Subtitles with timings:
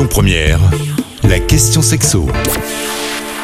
[0.00, 0.60] Lyon Première,
[1.24, 2.26] la question sexo.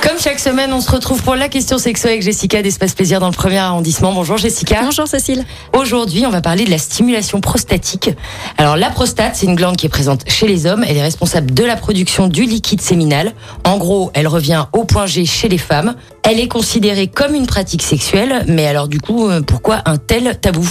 [0.01, 3.29] Comme chaque semaine, on se retrouve pour la question sexo avec Jessica d'Espace Plaisir dans
[3.29, 4.15] le premier arrondissement.
[4.15, 4.81] Bonjour Jessica.
[4.83, 5.45] Bonjour Cécile.
[5.75, 8.09] Aujourd'hui, on va parler de la stimulation prostatique.
[8.57, 10.83] Alors la prostate, c'est une glande qui est présente chez les hommes.
[10.89, 13.35] Elle est responsable de la production du liquide séminal.
[13.65, 15.95] En gros, elle revient au point G chez les femmes.
[16.23, 18.47] Elle est considérée comme une pratique sexuelle.
[18.49, 20.67] Mais alors du coup, euh, pourquoi un tel tabou?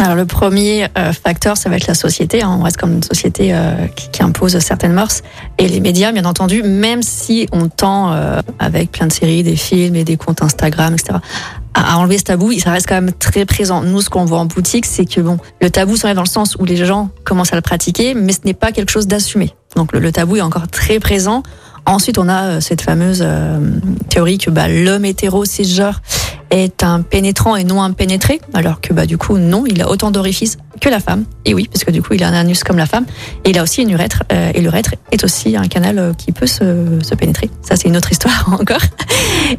[0.00, 2.42] Alors le premier euh, facteur, ça va être la société.
[2.42, 2.56] hein.
[2.60, 5.22] On reste comme une société euh, qui, qui impose certaines mœurs.
[5.58, 9.56] Et les médias, bien entendu, même si on tend, euh, avec plein de séries, des
[9.56, 11.18] films et des comptes Instagram, etc.,
[11.74, 13.82] à, enlever ce tabou, ça reste quand même très présent.
[13.82, 16.56] Nous, ce qu'on voit en boutique, c'est que bon, le tabou s'enlève dans le sens
[16.58, 19.52] où les gens commencent à le pratiquer, mais ce n'est pas quelque chose d'assumé.
[19.76, 21.42] Donc le, le tabou est encore très présent.
[21.86, 23.58] Ensuite, on a euh, cette fameuse euh,
[24.10, 26.02] théorie que bah, l'homme hétéro cisgenre
[26.50, 29.90] est un pénétrant et non un pénétré, alors que bah du coup non, il a
[29.90, 31.24] autant d'orifices que la femme.
[31.44, 33.06] Et oui, parce que du coup il a un anus comme la femme,
[33.44, 36.32] et il a aussi une urètre, euh, et l'urètre est aussi un canal euh, qui
[36.32, 37.50] peut se, se pénétrer.
[37.62, 38.82] Ça c'est une autre histoire encore.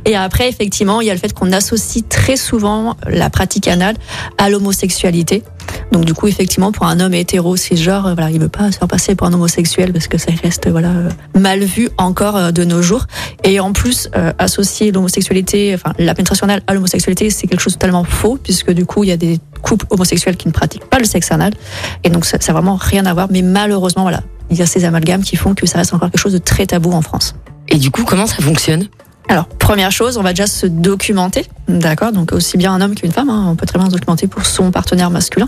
[0.05, 3.95] Et après effectivement il y a le fait qu'on associe très souvent la pratique anale
[4.37, 5.43] à l'homosexualité.
[5.91, 8.77] Donc du coup effectivement pour un homme hétéro cisgenre, euh, voilà, il veut pas se
[8.77, 11.09] faire passer pour un homosexuel parce que ça reste voilà euh,
[11.39, 13.05] mal vu encore euh, de nos jours.
[13.43, 17.79] Et en plus associer l'homosexualité, enfin la pénétration anale à l'homosexualité, c'est quelque chose de
[17.79, 20.99] totalement faux puisque du coup il y a des couples homosexuels qui ne pratiquent pas
[20.99, 21.53] le sexe anal
[22.03, 23.27] et donc ça, ça a vraiment rien à voir.
[23.31, 26.21] Mais malheureusement voilà, il y a ces amalgames qui font que ça reste encore quelque
[26.21, 27.35] chose de très tabou en France.
[27.67, 28.87] Et du coup, comment ça fonctionne?
[29.29, 33.11] Alors, première chose, on va déjà se documenter, d'accord Donc aussi bien un homme qu'une
[33.11, 35.47] femme, hein, on peut très bien se documenter pour son partenaire masculin.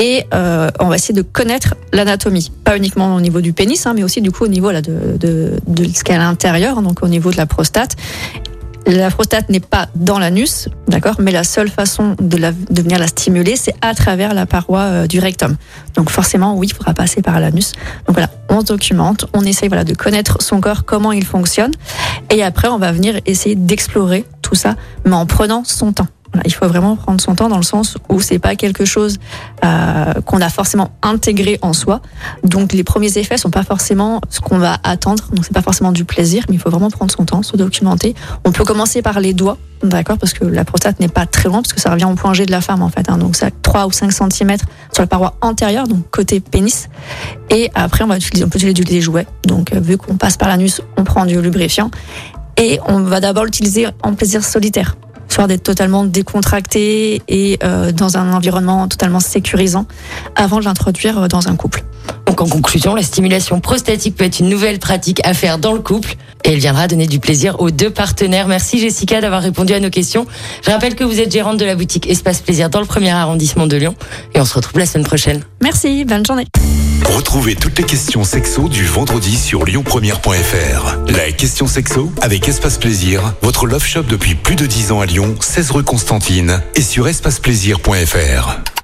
[0.00, 3.92] Et euh, on va essayer de connaître l'anatomie, pas uniquement au niveau du pénis, hein,
[3.94, 6.24] mais aussi du coup au niveau là, de, de, de ce qu'il y a à
[6.24, 7.94] l'intérieur, hein, donc au niveau de la prostate.
[8.86, 12.98] La prostate n'est pas dans l'anus, d'accord, mais la seule façon de, la, de venir
[12.98, 15.56] la stimuler, c'est à travers la paroi euh, du rectum.
[15.94, 17.72] Donc forcément, oui, il faudra passer par l'anus.
[18.06, 21.72] Donc voilà, on se documente, on essaye voilà de connaître son corps, comment il fonctionne,
[22.34, 26.08] et après on va venir essayer d'explorer tout ça, mais en prenant son temps.
[26.44, 29.18] Il faut vraiment prendre son temps dans le sens où c'est pas quelque chose
[29.64, 32.00] euh, qu'on a forcément intégré en soi.
[32.42, 35.24] Donc les premiers effets sont pas forcément ce qu'on va attendre.
[35.32, 38.14] Donc c'est pas forcément du plaisir, mais il faut vraiment prendre son temps, se documenter.
[38.44, 41.62] On peut commencer par les doigts, d'accord, parce que la prostate n'est pas très loin,
[41.62, 43.08] parce que ça revient au point G de la femme en fait.
[43.08, 43.18] hein.
[43.18, 44.56] donc ça 3 ou 5 cm
[44.92, 46.88] sur la paroi antérieure, donc côté pénis.
[47.50, 49.26] Et après on va utiliser, on peut utiliser des jouets.
[49.46, 51.90] Donc euh, vu qu'on passe par l'anus, on prend du lubrifiant.
[52.56, 54.96] Et on va d'abord l'utiliser en plaisir solitaire
[55.34, 59.84] histoire d'être totalement décontracté et euh, dans un environnement totalement sécurisant
[60.36, 61.82] avant de l'introduire euh, dans un couple.
[62.26, 65.80] Donc en conclusion, la stimulation prostatique peut être une nouvelle pratique à faire dans le
[65.80, 68.48] couple et elle viendra donner du plaisir aux deux partenaires.
[68.48, 70.26] Merci Jessica d'avoir répondu à nos questions.
[70.64, 73.66] Je rappelle que vous êtes gérante de la boutique Espace Plaisir dans le premier arrondissement
[73.66, 73.94] de Lyon
[74.34, 75.42] et on se retrouve la semaine prochaine.
[75.62, 76.46] Merci, bonne journée.
[77.04, 80.96] Retrouvez toutes les questions sexo du vendredi sur lyonpremière.fr.
[81.08, 85.06] La question sexo avec Espace Plaisir, votre love shop depuis plus de 10 ans à
[85.06, 88.83] Lyon, 16 rue Constantine et sur espaceplaisir.fr.